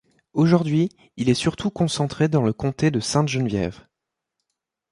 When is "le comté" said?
2.41-2.89